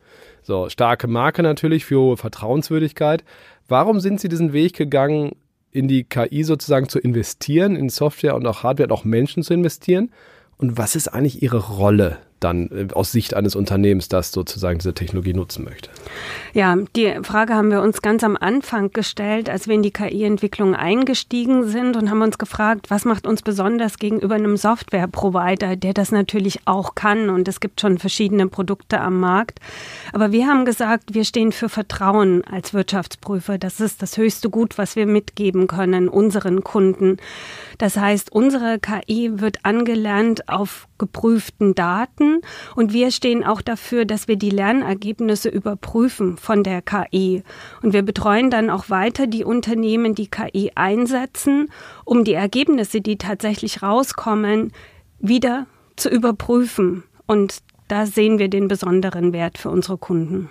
So, 0.42 0.68
starke 0.68 1.06
Marke 1.06 1.42
natürlich 1.42 1.84
für 1.84 2.00
hohe 2.00 2.16
Vertrauenswürdigkeit. 2.16 3.22
Warum 3.68 4.00
sind 4.00 4.20
Sie 4.20 4.28
diesen 4.28 4.52
Weg 4.52 4.76
gegangen, 4.76 5.32
in 5.76 5.88
die 5.88 6.04
KI 6.04 6.42
sozusagen 6.42 6.88
zu 6.88 6.98
investieren, 6.98 7.76
in 7.76 7.88
Software 7.88 8.34
und 8.34 8.46
auch 8.46 8.62
Hardware 8.62 8.88
und 8.88 8.92
auch 8.92 9.04
Menschen 9.04 9.42
zu 9.42 9.54
investieren? 9.54 10.10
Und 10.56 10.78
was 10.78 10.96
ist 10.96 11.08
eigentlich 11.08 11.42
Ihre 11.42 11.58
Rolle 11.58 12.18
dann 12.40 12.70
äh, 12.70 12.92
aus 12.92 13.12
Sicht 13.12 13.34
eines 13.34 13.56
Unternehmens, 13.56 14.08
das 14.08 14.32
sozusagen 14.32 14.78
diese 14.78 14.94
Technologie 14.94 15.34
nutzen 15.34 15.64
möchte? 15.64 15.90
Ja, 16.52 16.76
die 16.94 17.18
Frage 17.22 17.54
haben 17.54 17.70
wir 17.70 17.82
uns 17.82 18.02
ganz 18.02 18.24
am 18.24 18.36
Anfang 18.36 18.92
gestellt, 18.92 19.48
als 19.48 19.68
wir 19.68 19.74
in 19.74 19.82
die 19.82 19.90
KI-Entwicklung 19.90 20.74
eingestiegen 20.74 21.64
sind 21.68 21.96
und 21.96 22.10
haben 22.10 22.22
uns 22.22 22.38
gefragt, 22.38 22.90
was 22.90 23.04
macht 23.04 23.26
uns 23.26 23.42
besonders 23.42 23.98
gegenüber 23.98 24.34
einem 24.34 24.56
Software-Provider, 24.56 25.76
der 25.76 25.94
das 25.94 26.12
natürlich 26.12 26.60
auch 26.66 26.94
kann 26.94 27.30
und 27.30 27.48
es 27.48 27.60
gibt 27.60 27.80
schon 27.80 27.98
verschiedene 27.98 28.48
Produkte 28.48 29.00
am 29.00 29.20
Markt. 29.20 29.60
Aber 30.12 30.32
wir 30.32 30.46
haben 30.46 30.64
gesagt, 30.64 31.14
wir 31.14 31.24
stehen 31.24 31.52
für 31.52 31.68
Vertrauen 31.68 32.44
als 32.44 32.74
Wirtschaftsprüfer. 32.74 33.58
Das 33.58 33.80
ist 33.80 34.02
das 34.02 34.16
höchste 34.16 34.50
Gut, 34.50 34.78
was 34.78 34.96
wir 34.96 35.06
mitgeben 35.06 35.66
können 35.66 36.08
unseren 36.08 36.64
Kunden. 36.64 37.18
Das 37.78 37.96
heißt, 37.96 38.32
unsere 38.32 38.78
KI 38.78 39.40
wird 39.40 39.64
angelernt 39.64 40.48
auf 40.48 40.88
geprüften 40.98 41.74
Daten 41.74 42.25
Daten 42.26 42.40
und 42.74 42.92
wir 42.92 43.10
stehen 43.10 43.44
auch 43.44 43.62
dafür, 43.62 44.04
dass 44.04 44.28
wir 44.28 44.36
die 44.36 44.50
Lernergebnisse 44.50 45.48
überprüfen 45.48 46.36
von 46.36 46.62
der 46.62 46.82
KI. 46.82 47.42
Und 47.82 47.92
wir 47.92 48.02
betreuen 48.02 48.50
dann 48.50 48.70
auch 48.70 48.90
weiter 48.90 49.26
die 49.26 49.44
Unternehmen, 49.44 50.14
die 50.14 50.28
KI 50.28 50.72
einsetzen, 50.74 51.70
um 52.04 52.24
die 52.24 52.34
Ergebnisse, 52.34 53.00
die 53.00 53.16
tatsächlich 53.16 53.82
rauskommen, 53.82 54.72
wieder 55.18 55.66
zu 55.96 56.08
überprüfen. 56.08 57.04
Und 57.26 57.58
da 57.88 58.06
sehen 58.06 58.38
wir 58.38 58.48
den 58.48 58.68
besonderen 58.68 59.32
Wert 59.32 59.58
für 59.58 59.70
unsere 59.70 59.96
Kunden. 59.96 60.50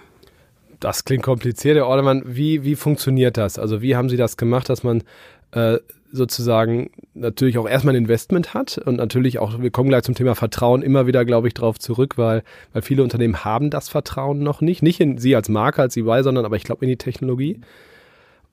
Das 0.80 1.06
klingt 1.06 1.24
kompliziert, 1.24 1.78
Herr 1.78 1.88
Ordemann. 1.88 2.24
Wie, 2.26 2.64
wie 2.64 2.76
funktioniert 2.76 3.38
das? 3.38 3.58
Also 3.58 3.82
wie 3.82 3.96
haben 3.96 4.10
Sie 4.10 4.18
das 4.18 4.38
gemacht, 4.38 4.70
dass 4.70 4.84
man 4.84 5.04
äh, 5.52 5.78
sozusagen 6.16 6.90
natürlich 7.14 7.58
auch 7.58 7.68
erstmal 7.68 7.94
ein 7.96 8.04
Investment 8.04 8.54
hat 8.54 8.78
und 8.78 8.96
natürlich 8.96 9.40
auch, 9.40 9.62
wir 9.62 9.72
kommen 9.72 9.90
gleich 9.90 10.04
zum 10.04 10.16
Thema 10.16 10.36
Vertrauen 10.36 10.82
immer 10.82 11.08
wieder, 11.08 11.26
glaube 11.26 11.48
ich, 11.48 11.54
darauf 11.54 11.80
zurück, 11.80 12.18
weil, 12.18 12.44
weil 12.74 12.82
viele 12.82 13.04
Unternehmen 13.04 13.44
haben 13.44 13.70
das 13.70 13.90
Vertrauen 13.90 14.40
noch 14.40 14.62
nicht. 14.62 14.82
Nicht 14.82 15.00
in 15.00 15.18
Sie 15.18 15.36
als 15.36 15.50
Marke, 15.50 15.82
als 15.82 15.98
EY, 15.98 16.24
sondern 16.24 16.46
aber 16.46 16.56
ich 16.56 16.64
glaube 16.64 16.86
in 16.86 16.90
die 16.90 16.98
Technologie. 16.98 17.60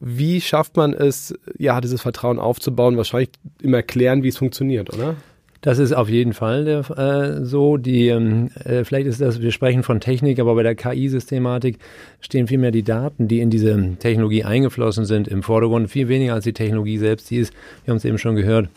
Wie 0.00 0.40
schafft 0.40 0.76
man 0.76 0.92
es, 0.92 1.34
ja, 1.58 1.80
dieses 1.80 2.02
Vertrauen 2.02 2.40
aufzubauen? 2.40 2.96
Wahrscheinlich 2.96 3.30
im 3.60 3.72
Erklären, 3.72 4.22
wie 4.22 4.28
es 4.28 4.38
funktioniert, 4.38 4.92
oder? 4.92 5.14
Das 5.62 5.78
ist 5.78 5.92
auf 5.92 6.08
jeden 6.08 6.32
Fall 6.32 6.64
der, 6.64 6.90
äh, 6.98 7.44
so. 7.44 7.76
Die, 7.76 8.08
ähm, 8.08 8.50
äh, 8.64 8.82
vielleicht 8.82 9.06
ist 9.06 9.20
das, 9.20 9.40
wir 9.40 9.52
sprechen 9.52 9.84
von 9.84 10.00
Technik, 10.00 10.40
aber 10.40 10.56
bei 10.56 10.64
der 10.64 10.74
KI-Systematik 10.74 11.78
stehen 12.20 12.48
vielmehr 12.48 12.72
die 12.72 12.82
Daten, 12.82 13.28
die 13.28 13.38
in 13.38 13.48
diese 13.48 13.96
Technologie 14.00 14.42
eingeflossen 14.42 15.04
sind, 15.04 15.28
im 15.28 15.44
Vordergrund. 15.44 15.88
Viel 15.88 16.08
weniger 16.08 16.34
als 16.34 16.42
die 16.42 16.52
Technologie 16.52 16.98
selbst, 16.98 17.30
die 17.30 17.36
ist, 17.36 17.54
wir 17.84 17.92
haben 17.92 17.98
es 17.98 18.04
eben 18.04 18.18
schon 18.18 18.34
gehört, 18.34 18.70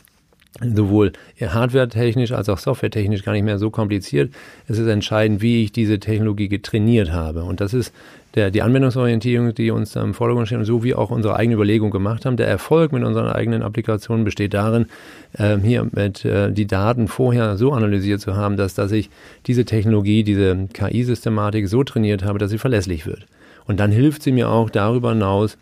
sowohl 0.62 1.12
hardware-technisch 1.42 2.32
als 2.32 2.48
auch 2.48 2.60
software-technisch 2.60 3.24
gar 3.24 3.34
nicht 3.34 3.44
mehr 3.44 3.60
so 3.60 3.70
kompliziert. 3.70 4.34
Es 4.68 4.80
ist 4.80 4.88
entscheidend, 4.88 5.42
wie 5.42 5.64
ich 5.64 5.72
diese 5.72 6.00
Technologie 6.00 6.48
getrainiert 6.48 7.12
habe. 7.12 7.44
Und 7.44 7.60
das 7.60 7.74
ist 7.74 7.94
der, 8.36 8.52
die 8.52 8.62
Anwendungsorientierung, 8.62 9.54
die 9.54 9.72
uns 9.72 9.94
da 9.94 10.04
im 10.04 10.14
Vordergrund 10.14 10.48
steht, 10.48 10.66
so 10.66 10.84
wie 10.84 10.94
auch 10.94 11.10
unsere 11.10 11.36
eigene 11.36 11.56
Überlegung 11.56 11.92
gemacht 11.92 12.26
haben. 12.26 12.38
Der 12.38 12.48
Erfolg 12.48 12.94
mit 12.94 13.04
unseren 13.04 13.28
eigenen 13.28 13.64
Applikationen 13.64 14.24
besteht 14.24 14.54
darin, 14.54 14.88
äh, 15.34 15.58
hier 15.58 15.88
mit 15.92 16.24
äh, 16.24 16.52
die 16.52 16.68
Daten 16.68 17.08
vorher 17.08 17.58
so 17.58 17.72
analysiert 17.74 18.22
zu 18.22 18.36
haben, 18.36 18.56
dass, 18.56 18.74
dass 18.74 18.92
ich 18.92 19.10
diese 19.48 19.66
Technologie, 19.66 20.24
diese 20.24 20.68
KI-Systematik 20.72 21.68
so 21.68 21.84
trainiert 21.84 22.24
habe, 22.24 22.40
dass 22.40 22.52
sie 22.52 22.58
verlässlich 22.58 23.06
wird. 23.06 23.26
Und 23.66 23.80
dann 23.80 23.92
hilft 23.92 24.24
sie 24.24 24.32
mir 24.32 24.50
auch 24.50 24.70
darüber 24.70 25.10
hinaus, 25.10 25.58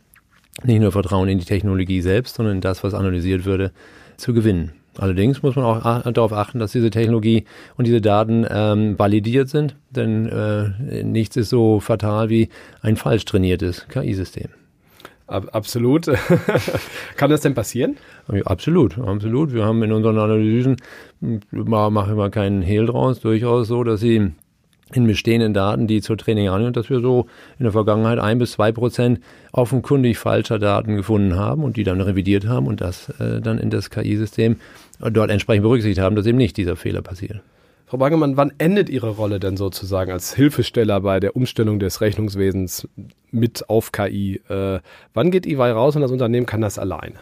nicht 0.63 0.81
nur 0.81 0.91
Vertrauen 0.91 1.29
in 1.29 1.39
die 1.39 1.45
Technologie 1.45 2.01
selbst, 2.01 2.35
sondern 2.35 2.55
in 2.55 2.62
das, 2.62 2.83
was 2.83 2.93
analysiert 2.93 3.45
würde, 3.45 3.71
zu 4.17 4.33
gewinnen. 4.33 4.71
Allerdings 4.97 5.41
muss 5.41 5.55
man 5.55 5.65
auch 5.65 6.12
darauf 6.12 6.33
achten, 6.33 6.59
dass 6.59 6.71
diese 6.71 6.89
Technologie 6.89 7.45
und 7.77 7.88
diese 7.88 8.01
Daten 8.01 8.45
ähm, 8.50 8.97
validiert 8.97 9.50
sind, 9.50 9.75
denn 9.89 10.27
äh, 10.27 11.03
nichts 11.03 11.35
ist 11.35 11.50
so 11.50 11.79
fatal 11.79 12.29
wie 12.29 12.50
ein 12.81 12.95
falsch 12.95 13.25
trainiertes 13.25 13.88
KI-System. 13.88 14.50
Absolut. 15.25 16.05
Kann 17.15 17.29
das 17.31 17.41
denn 17.41 17.55
passieren? 17.55 17.97
Absolut, 18.45 19.00
absolut. 19.00 19.53
Wir 19.53 19.63
haben 19.65 19.81
in 19.81 19.91
unseren 19.91 20.19
Analysen, 20.19 20.75
machen 21.51 22.17
wir 22.17 22.29
keinen 22.29 22.62
Hehl 22.62 22.85
draus, 22.85 23.21
durchaus 23.21 23.67
so, 23.69 23.83
dass 23.83 24.01
sie 24.01 24.33
in 24.95 25.07
bestehenden 25.07 25.53
Daten, 25.53 25.88
die 25.88 26.01
zur 26.01 26.17
Training 26.17 26.50
anhören, 26.50 26.73
dass 26.73 26.89
wir 26.89 27.00
so 27.00 27.25
in 27.57 27.63
der 27.63 27.71
Vergangenheit 27.71 28.19
ein 28.19 28.38
bis 28.38 28.51
zwei 28.53 28.71
Prozent 28.71 29.19
offenkundig 29.51 30.17
falscher 30.17 30.59
Daten 30.59 30.95
gefunden 30.95 31.35
haben 31.35 31.63
und 31.63 31.77
die 31.77 31.83
dann 31.83 32.01
revidiert 32.01 32.47
haben 32.47 32.67
und 32.67 32.81
das 32.81 33.09
äh, 33.19 33.41
dann 33.41 33.57
in 33.57 33.69
das 33.69 33.89
KI-System 33.89 34.57
dort 35.12 35.31
entsprechend 35.31 35.63
berücksichtigt 35.63 36.00
haben, 36.00 36.15
dass 36.15 36.25
eben 36.25 36.38
nicht 36.38 36.57
dieser 36.57 36.75
Fehler 36.75 37.01
passiert. 37.01 37.41
Frau 37.86 37.98
Bangemann, 37.98 38.38
wann 38.38 38.53
endet 38.57 38.89
Ihre 38.89 39.10
Rolle 39.10 39.39
denn 39.39 39.55
sozusagen 39.55 40.12
als 40.12 40.33
Hilfesteller 40.33 41.01
bei 41.01 41.19
der 41.19 41.36
Umstellung 41.36 41.79
des 41.79 42.01
Rechnungswesens 42.01 42.88
mit 43.29 43.69
auf 43.69 43.91
KI? 43.91 44.41
Äh, 44.50 44.79
wann 45.13 45.31
geht 45.31 45.45
EY 45.45 45.72
raus 45.72 45.95
und 45.95 46.01
das 46.01 46.12
Unternehmen 46.12 46.45
kann 46.48 46.62
das 46.62 46.79
alleine? 46.79 47.19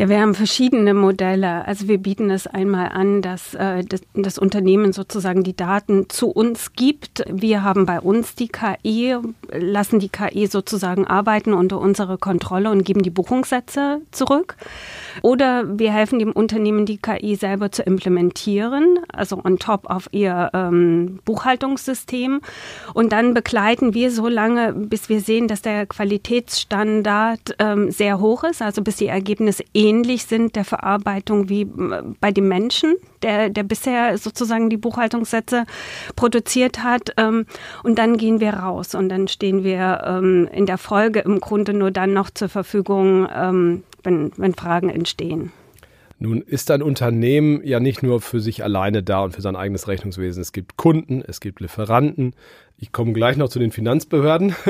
Ja, 0.00 0.08
wir 0.08 0.22
haben 0.22 0.34
verschiedene 0.34 0.94
Modelle. 0.94 1.66
Also 1.66 1.86
wir 1.86 1.98
bieten 1.98 2.30
es 2.30 2.46
einmal 2.46 2.88
an, 2.88 3.20
dass 3.20 3.52
äh, 3.52 3.84
das, 3.84 4.00
das, 4.14 4.38
Unternehmen 4.38 4.94
sozusagen 4.94 5.42
die 5.44 5.54
Daten 5.54 6.08
zu 6.08 6.30
uns 6.30 6.72
gibt. 6.72 7.22
Wir 7.30 7.62
haben 7.64 7.84
bei 7.84 8.00
uns 8.00 8.34
die 8.34 8.48
KI, 8.48 9.18
lassen 9.52 9.98
die 9.98 10.08
KI 10.08 10.46
sozusagen 10.46 11.06
arbeiten 11.06 11.52
unter 11.52 11.78
unsere 11.78 12.16
Kontrolle 12.16 12.70
und 12.70 12.84
geben 12.84 13.02
die 13.02 13.10
Buchungssätze 13.10 14.00
zurück. 14.10 14.56
Oder 15.20 15.78
wir 15.78 15.92
helfen 15.92 16.18
dem 16.18 16.32
Unternehmen, 16.32 16.86
die 16.86 16.96
KI 16.96 17.34
selber 17.34 17.70
zu 17.70 17.82
implementieren, 17.82 19.00
also 19.12 19.42
on 19.44 19.58
top 19.58 19.90
auf 19.90 20.08
ihr 20.12 20.48
ähm, 20.54 21.18
Buchhaltungssystem. 21.26 22.40
Und 22.94 23.12
dann 23.12 23.34
begleiten 23.34 23.92
wir 23.92 24.10
so 24.10 24.28
lange, 24.28 24.72
bis 24.72 25.10
wir 25.10 25.20
sehen, 25.20 25.46
dass 25.46 25.60
der 25.60 25.84
Qualitätsstandard 25.84 27.56
ähm, 27.58 27.90
sehr 27.90 28.18
hoch 28.18 28.44
ist, 28.44 28.62
also 28.62 28.80
bis 28.80 28.96
die 28.96 29.08
Ergebnisse 29.08 29.62
ähnlich 29.74 29.89
ähnlich 29.90 30.24
sind 30.24 30.56
der 30.56 30.64
Verarbeitung 30.64 31.48
wie 31.48 31.62
äh, 31.62 32.02
bei 32.20 32.30
dem 32.30 32.48
Menschen, 32.48 32.94
der, 33.22 33.50
der 33.50 33.64
bisher 33.64 34.16
sozusagen 34.18 34.70
die 34.70 34.76
Buchhaltungssätze 34.76 35.64
produziert 36.16 36.82
hat. 36.82 37.12
Ähm, 37.16 37.46
und 37.82 37.98
dann 37.98 38.16
gehen 38.16 38.40
wir 38.40 38.54
raus 38.54 38.94
und 38.94 39.08
dann 39.08 39.28
stehen 39.28 39.64
wir 39.64 40.02
ähm, 40.06 40.48
in 40.52 40.66
der 40.66 40.78
Folge 40.78 41.20
im 41.20 41.40
Grunde 41.40 41.74
nur 41.74 41.90
dann 41.90 42.12
noch 42.12 42.30
zur 42.30 42.48
Verfügung, 42.48 43.28
ähm, 43.34 43.82
wenn, 44.02 44.32
wenn 44.36 44.54
Fragen 44.54 44.88
entstehen. 44.88 45.52
Nun 46.22 46.42
ist 46.42 46.70
ein 46.70 46.82
Unternehmen 46.82 47.62
ja 47.64 47.80
nicht 47.80 48.02
nur 48.02 48.20
für 48.20 48.40
sich 48.40 48.62
alleine 48.62 49.02
da 49.02 49.24
und 49.24 49.34
für 49.34 49.40
sein 49.40 49.56
eigenes 49.56 49.88
Rechnungswesen. 49.88 50.42
Es 50.42 50.52
gibt 50.52 50.76
Kunden, 50.76 51.22
es 51.26 51.40
gibt 51.40 51.60
Lieferanten. 51.60 52.34
Ich 52.76 52.92
komme 52.92 53.14
gleich 53.14 53.38
noch 53.38 53.48
zu 53.48 53.58
den 53.58 53.72
Finanzbehörden. 53.72 54.54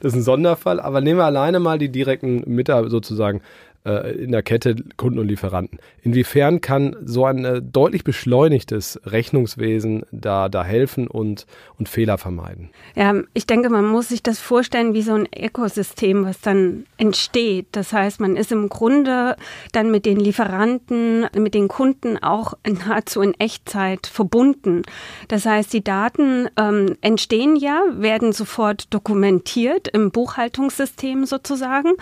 das 0.00 0.12
ist 0.12 0.14
ein 0.14 0.22
Sonderfall. 0.22 0.80
Aber 0.80 1.00
nehmen 1.00 1.20
wir 1.20 1.26
alleine 1.26 1.60
mal 1.60 1.78
die 1.78 1.90
direkten 1.92 2.42
Mitarbeiter 2.44 2.90
sozusagen 2.90 3.40
äh, 3.84 4.12
in 4.12 4.32
der 4.32 4.42
Kette 4.42 4.76
Kunden 4.96 5.18
und 5.18 5.28
Lieferanten. 5.28 5.78
Inwiefern 6.02 6.60
kann 6.60 6.96
so 7.04 7.24
ein 7.24 7.44
äh, 7.44 7.62
deutlich 7.62 8.04
beschleunigtes 8.04 9.00
Rechnungswesen 9.04 10.04
da, 10.10 10.48
da 10.48 10.64
helfen 10.64 11.06
und, 11.06 11.46
und 11.78 11.88
Fehler 11.88 12.18
vermeiden? 12.18 12.70
Ja, 12.94 13.14
ich 13.32 13.46
denke, 13.46 13.70
man 13.70 13.86
muss 13.86 14.08
sich 14.08 14.22
das 14.22 14.38
vorstellen 14.38 14.92
wie 14.94 15.02
so 15.02 15.14
ein 15.14 15.28
Ökosystem, 15.34 16.24
was 16.24 16.40
dann 16.40 16.84
entsteht. 16.98 17.68
Das 17.72 17.92
heißt, 17.92 18.20
man 18.20 18.36
ist 18.36 18.52
im 18.52 18.68
Grunde 18.68 19.36
dann 19.72 19.90
mit 19.90 20.04
den 20.04 20.18
Lieferanten, 20.20 21.26
mit 21.36 21.54
den 21.54 21.68
Kunden 21.68 22.18
auch 22.18 22.54
nahezu 22.66 23.22
in 23.22 23.32
Echtzeit 23.40 24.06
verbunden. 24.06 24.82
Das 25.28 25.46
heißt, 25.46 25.72
die 25.72 25.84
Daten 25.84 26.48
ähm, 26.56 26.96
entstehen 27.00 27.56
ja, 27.56 27.82
werden 27.92 28.32
sofort 28.32 28.92
dokumentiert 28.92 29.88
im 29.88 30.10
Buchhaltungssystem 30.10 31.24
sozusagen. 31.24 31.92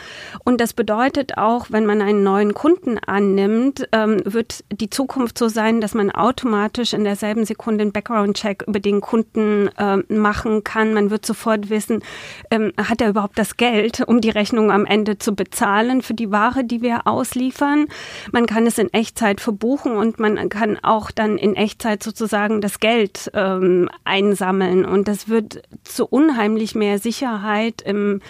Und 0.45 0.61
das 0.61 0.73
bedeutet 0.73 1.39
auch, 1.39 1.68
wenn 1.71 1.87
man 1.87 2.01
einen 2.01 2.23
neuen 2.23 2.55
Kunden 2.55 2.99
annimmt, 2.99 3.89
ähm, 3.93 4.21
wird 4.25 4.65
die 4.73 4.91
Zukunft 4.91 5.39
so 5.39 5.49
sein, 5.49 5.81
dass 5.81 5.95
man 5.95 6.11
automatisch 6.11 6.93
in 6.93 7.05
derselben 7.05 7.45
Sekunde 7.45 7.83
einen 7.83 7.93
Background-Check 7.93 8.65
über 8.67 8.81
den 8.81 9.01
Kunden 9.01 9.69
äh, 9.77 9.97
machen 10.13 10.65
kann. 10.65 10.95
Man 10.95 11.11
wird 11.11 11.27
sofort 11.27 11.71
wissen, 11.71 12.03
ähm, 12.51 12.73
hat 12.77 13.01
er 13.01 13.11
überhaupt 13.11 13.39
das 13.39 13.57
Geld, 13.57 14.01
um 14.07 14.21
die 14.21 14.31
Rechnung 14.31 14.71
am 14.71 14.87
Ende 14.87 15.19
zu 15.19 15.35
bezahlen 15.35 16.03
für 16.03 16.15
die 16.15 16.31
Ware, 16.31 16.65
die 16.65 16.83
wir 16.83 17.07
ausliefern. 17.07 17.87
Man 18.33 18.47
kann 18.47 18.67
es 18.67 18.79
in 18.79 18.93
Echtzeit 18.93 19.41
verbuchen 19.41 19.97
und 19.97 20.19
man 20.19 20.49
kann 20.49 20.79
auch 20.83 21.11
dann 21.11 21.39
in 21.39 21.55
Echtzeit 21.55 22.03
sozusagen 22.03 22.61
das 22.61 22.81
Geld 22.81 23.31
ähm, 23.35 23.89
einsammeln. 24.05 24.85
Und 24.85 25.09
das 25.09 25.29
wird 25.29 25.63
zu 25.85 26.07
unheimlich 26.07 26.75
mehr 26.75 26.99
Sicherheit 26.99 27.83
im, 27.83 28.21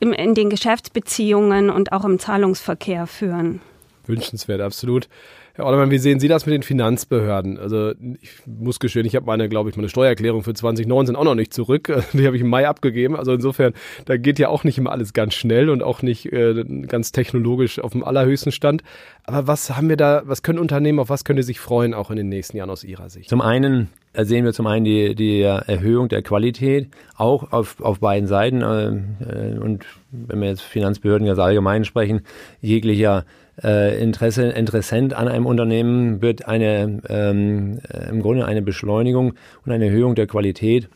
im, 0.00 0.12
in 0.12 0.34
den 0.34 0.50
Geschäftsbeziehungen 0.50 1.70
und 1.70 1.92
auch 1.92 2.04
im 2.04 2.18
Zahlungsverkehr 2.18 2.85
Verkehr 2.86 3.06
führen. 3.08 3.60
Wünschenswert, 4.06 4.60
absolut. 4.60 5.08
Herr 5.54 5.64
Ordermann, 5.64 5.90
wie 5.90 5.98
sehen 5.98 6.20
Sie 6.20 6.28
das 6.28 6.46
mit 6.46 6.52
den 6.52 6.62
Finanzbehörden? 6.62 7.58
Also 7.58 7.94
ich 8.20 8.30
muss 8.46 8.78
gestehen, 8.78 9.04
ich 9.06 9.16
habe 9.16 9.26
meine, 9.26 9.48
glaube 9.48 9.70
ich, 9.70 9.74
meine 9.74 9.88
Steuererklärung 9.88 10.44
für 10.44 10.54
2019 10.54 11.16
auch 11.16 11.24
noch 11.24 11.34
nicht 11.34 11.52
zurück. 11.52 11.86
Die 12.12 12.26
habe 12.26 12.36
ich 12.36 12.42
im 12.42 12.48
Mai 12.48 12.68
abgegeben. 12.68 13.16
Also 13.16 13.32
insofern, 13.32 13.72
da 14.04 14.16
geht 14.16 14.38
ja 14.38 14.50
auch 14.50 14.62
nicht 14.62 14.78
immer 14.78 14.92
alles 14.92 15.14
ganz 15.14 15.34
schnell 15.34 15.68
und 15.68 15.82
auch 15.82 16.02
nicht 16.02 16.32
äh, 16.32 16.62
ganz 16.86 17.10
technologisch 17.10 17.80
auf 17.80 17.90
dem 17.90 18.04
allerhöchsten 18.04 18.52
Stand. 18.52 18.84
Aber 19.24 19.48
was 19.48 19.76
haben 19.76 19.88
wir 19.88 19.96
da, 19.96 20.22
was 20.24 20.44
können 20.44 20.60
Unternehmen, 20.60 21.00
auf 21.00 21.08
was 21.08 21.24
können 21.24 21.38
die 21.38 21.42
sich 21.42 21.58
freuen, 21.58 21.92
auch 21.92 22.12
in 22.12 22.16
den 22.16 22.28
nächsten 22.28 22.56
Jahren 22.56 22.70
aus 22.70 22.84
Ihrer 22.84 23.10
Sicht? 23.10 23.30
Zum 23.30 23.40
einen 23.40 23.88
sehen 24.24 24.44
wir 24.44 24.52
zum 24.52 24.66
einen 24.66 24.84
die, 24.84 25.14
die 25.14 25.42
Erhöhung 25.42 26.08
der 26.08 26.22
Qualität, 26.22 26.88
auch 27.16 27.52
auf, 27.52 27.80
auf 27.80 28.00
beiden 28.00 28.26
Seiten. 28.26 28.62
Äh, 28.62 29.58
und 29.58 29.84
wenn 30.10 30.40
wir 30.40 30.48
jetzt 30.48 30.62
Finanzbehörden 30.62 31.26
ganz 31.26 31.38
allgemein 31.38 31.84
sprechen, 31.84 32.22
jeglicher 32.60 33.24
äh, 33.62 34.00
Interesse, 34.02 34.44
Interessent 34.48 35.14
an 35.14 35.28
einem 35.28 35.46
Unternehmen 35.46 36.22
wird 36.22 36.46
eine, 36.46 37.00
ähm, 37.08 37.78
äh, 37.88 38.08
im 38.10 38.20
Grunde 38.22 38.46
eine 38.46 38.62
Beschleunigung 38.62 39.34
und 39.64 39.72
eine 39.72 39.86
Erhöhung 39.86 40.14
der 40.14 40.26
Qualität 40.26 40.88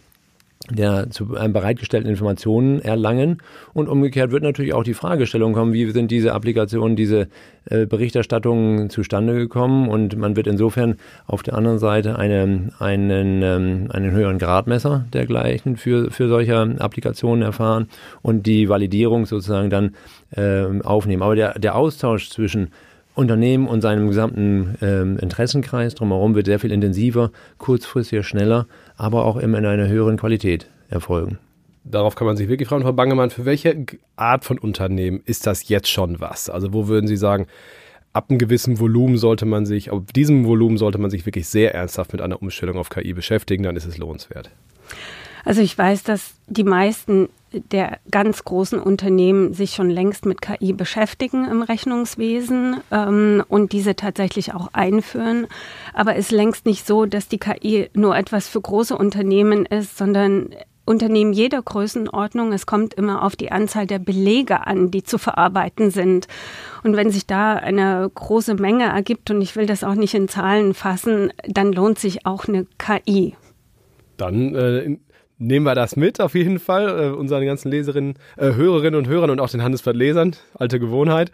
der 0.68 1.08
zu 1.10 1.34
einem 1.36 1.52
bereitgestellten 1.52 2.10
Informationen 2.10 2.80
erlangen. 2.80 3.38
Und 3.72 3.88
umgekehrt 3.88 4.30
wird 4.30 4.42
natürlich 4.42 4.74
auch 4.74 4.84
die 4.84 4.94
Fragestellung 4.94 5.54
kommen, 5.54 5.72
wie 5.72 5.90
sind 5.90 6.10
diese 6.10 6.34
Applikationen, 6.34 6.96
diese 6.96 7.28
äh, 7.64 7.86
Berichterstattungen 7.86 8.90
zustande 8.90 9.34
gekommen. 9.34 9.88
Und 9.88 10.16
man 10.16 10.36
wird 10.36 10.46
insofern 10.46 10.96
auf 11.26 11.42
der 11.42 11.54
anderen 11.54 11.78
Seite 11.78 12.18
eine, 12.18 12.70
einen, 12.78 13.42
ähm, 13.42 13.88
einen 13.90 14.10
höheren 14.10 14.38
Gradmesser 14.38 15.06
dergleichen 15.12 15.76
für, 15.76 16.10
für 16.10 16.28
solche 16.28 16.58
Applikationen 16.78 17.42
erfahren 17.42 17.88
und 18.20 18.46
die 18.46 18.68
Validierung 18.68 19.24
sozusagen 19.24 19.70
dann 19.70 19.94
äh, 20.36 20.82
aufnehmen. 20.82 21.22
Aber 21.22 21.36
der, 21.36 21.58
der 21.58 21.74
Austausch 21.74 22.28
zwischen 22.28 22.68
Unternehmen 23.14 23.66
und 23.66 23.80
seinem 23.80 24.08
gesamten 24.08 24.76
ähm, 24.80 25.18
Interessenkreis 25.18 25.94
drumherum 25.94 26.34
wird 26.34 26.46
sehr 26.46 26.58
viel 26.58 26.72
intensiver, 26.72 27.32
kurzfristiger, 27.58 28.22
schneller, 28.22 28.66
aber 28.96 29.24
auch 29.24 29.36
immer 29.36 29.58
in 29.58 29.66
einer 29.66 29.88
höheren 29.88 30.16
Qualität 30.16 30.68
erfolgen. 30.88 31.38
Darauf 31.84 32.14
kann 32.14 32.26
man 32.26 32.36
sich 32.36 32.48
wirklich 32.48 32.68
fragen, 32.68 32.82
Frau 32.82 32.92
Bangemann, 32.92 33.30
für 33.30 33.44
welche 33.44 33.86
Art 34.16 34.44
von 34.44 34.58
Unternehmen 34.58 35.20
ist 35.24 35.46
das 35.46 35.68
jetzt 35.68 35.88
schon 35.88 36.20
was? 36.20 36.50
Also 36.50 36.72
wo 36.72 36.88
würden 36.88 37.06
Sie 37.06 37.16
sagen, 37.16 37.46
ab 38.12 38.26
einem 38.28 38.38
gewissen 38.38 38.78
Volumen 38.78 39.16
sollte 39.16 39.46
man 39.46 39.66
sich, 39.66 39.92
ab 39.92 40.12
diesem 40.14 40.44
Volumen 40.44 40.76
sollte 40.76 40.98
man 40.98 41.10
sich 41.10 41.26
wirklich 41.26 41.48
sehr 41.48 41.74
ernsthaft 41.74 42.12
mit 42.12 42.20
einer 42.20 42.42
Umstellung 42.42 42.76
auf 42.76 42.90
KI 42.90 43.12
beschäftigen, 43.12 43.62
dann 43.62 43.76
ist 43.76 43.86
es 43.86 43.98
lohnenswert. 43.98 44.50
Also 45.44 45.62
ich 45.62 45.76
weiß, 45.76 46.02
dass 46.04 46.34
die 46.46 46.64
meisten 46.64 47.28
der 47.52 47.98
ganz 48.10 48.44
großen 48.44 48.78
Unternehmen 48.78 49.54
sich 49.54 49.72
schon 49.72 49.90
längst 49.90 50.24
mit 50.24 50.40
KI 50.40 50.72
beschäftigen 50.72 51.46
im 51.46 51.62
Rechnungswesen 51.62 52.76
ähm, 52.92 53.42
und 53.48 53.72
diese 53.72 53.96
tatsächlich 53.96 54.54
auch 54.54 54.68
einführen. 54.72 55.48
Aber 55.92 56.14
es 56.14 56.26
ist 56.26 56.32
längst 56.32 56.66
nicht 56.66 56.86
so, 56.86 57.06
dass 57.06 57.28
die 57.28 57.38
KI 57.38 57.90
nur 57.92 58.16
etwas 58.16 58.46
für 58.46 58.60
große 58.60 58.96
Unternehmen 58.96 59.66
ist, 59.66 59.98
sondern 59.98 60.50
Unternehmen 60.84 61.32
jeder 61.32 61.62
Größenordnung. 61.62 62.52
Es 62.52 62.66
kommt 62.66 62.94
immer 62.94 63.22
auf 63.22 63.36
die 63.36 63.52
Anzahl 63.52 63.86
der 63.86 63.98
Belege 63.98 64.66
an, 64.66 64.90
die 64.90 65.02
zu 65.02 65.18
verarbeiten 65.18 65.90
sind. 65.90 66.26
Und 66.82 66.96
wenn 66.96 67.10
sich 67.10 67.26
da 67.26 67.54
eine 67.54 68.10
große 68.12 68.54
Menge 68.54 68.84
ergibt, 68.84 69.30
und 69.30 69.40
ich 69.40 69.56
will 69.56 69.66
das 69.66 69.84
auch 69.84 69.94
nicht 69.94 70.14
in 70.14 70.28
Zahlen 70.28 70.74
fassen, 70.74 71.32
dann 71.46 71.72
lohnt 71.72 71.98
sich 71.98 72.26
auch 72.26 72.46
eine 72.46 72.66
KI. 72.78 73.34
Dann 74.16 74.54
äh, 74.54 74.96
nehmen 75.40 75.66
wir 75.66 75.74
das 75.74 75.96
mit, 75.96 76.20
auf 76.20 76.34
jeden 76.34 76.58
Fall. 76.58 76.88
Äh, 76.88 77.10
unseren 77.10 77.44
ganzen 77.44 77.70
Leserinnen, 77.70 78.14
äh, 78.36 78.52
Hörerinnen 78.52 78.94
und 78.94 79.08
Hörern 79.08 79.30
und 79.30 79.40
auch 79.40 79.50
den 79.50 79.62
Handelsblatt-Lesern. 79.62 80.36
Alte 80.54 80.78
Gewohnheit. 80.78 81.32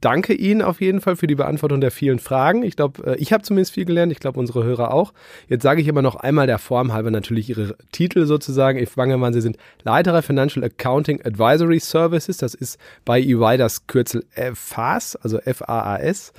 Danke 0.00 0.32
Ihnen 0.32 0.62
auf 0.62 0.80
jeden 0.80 1.00
Fall 1.00 1.14
für 1.14 1.28
die 1.28 1.36
Beantwortung 1.36 1.80
der 1.80 1.92
vielen 1.92 2.18
Fragen. 2.18 2.64
Ich 2.64 2.74
glaube, 2.74 3.12
äh, 3.12 3.16
ich 3.18 3.32
habe 3.32 3.44
zumindest 3.44 3.72
viel 3.72 3.84
gelernt. 3.84 4.10
Ich 4.10 4.18
glaube, 4.18 4.40
unsere 4.40 4.64
Hörer 4.64 4.92
auch. 4.92 5.12
Jetzt 5.48 5.62
sage 5.62 5.80
ich 5.80 5.88
aber 5.88 6.02
noch 6.02 6.16
einmal 6.16 6.48
der 6.48 6.58
Form 6.58 6.92
halber 6.92 7.12
natürlich 7.12 7.50
Ihre 7.50 7.76
Titel 7.92 8.26
sozusagen. 8.26 8.78
Ich 8.78 8.88
fange 8.88 9.16
mal, 9.16 9.32
Sie 9.32 9.40
sind 9.40 9.58
Leiterer 9.84 10.22
Financial 10.22 10.64
Accounting 10.64 11.24
Advisory 11.24 11.78
Services. 11.78 12.38
Das 12.38 12.54
ist 12.54 12.80
bei 13.04 13.20
EY 13.20 13.58
das 13.58 13.86
Kürzel 13.86 14.24
FAS, 14.54 15.14
also 15.16 15.38
F-A-A-S. 15.38 16.32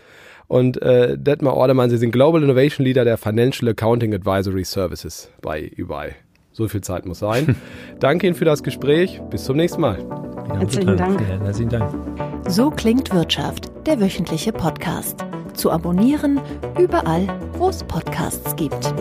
Und 0.48 0.82
äh, 0.82 1.17
Detmar 1.17 1.55
Ordemann, 1.55 1.89
Sie 1.89 1.98
sind 1.98 2.12
Global 2.12 2.43
Innovation 2.43 2.86
Leader 2.86 3.05
der 3.05 3.17
Financial 3.17 3.70
Accounting 3.70 4.13
Advisory 4.13 4.65
Services 4.65 5.32
bei 5.41 5.72
EY. 5.77 6.15
So 6.53 6.67
viel 6.67 6.81
Zeit 6.81 7.05
muss 7.05 7.19
sein. 7.19 7.55
Danke 8.00 8.27
Ihnen 8.27 8.36
für 8.36 8.45
das 8.45 8.63
Gespräch. 8.63 9.19
Bis 9.29 9.43
zum 9.43 9.57
nächsten 9.57 9.81
Mal. 9.81 10.00
Ja, 10.48 10.60
herzlichen 10.60 10.98
Dank. 10.98 11.22
Herzlichen 11.22 11.69
Dank. 11.69 11.93
So 12.48 12.69
klingt 12.69 13.13
Wirtschaft, 13.13 13.72
der 13.86 14.00
wöchentliche 14.00 14.53
Podcast. 14.53 15.25
Zu 15.55 15.72
abonnieren 15.72 16.39
überall, 16.79 17.27
wo 17.53 17.69
es 17.69 17.83
Podcasts 17.83 18.55
gibt. 18.55 18.93